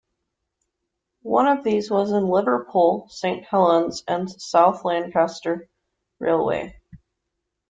One 1.21 1.45
of 1.45 1.63
these 1.63 1.91
was 1.91 2.09
the 2.09 2.19
Liverpool, 2.21 3.05
Saint 3.11 3.43
Helens 3.45 4.03
and 4.07 4.27
South 4.31 4.83
Lancashire 4.83 5.69
Railway. 6.17 6.75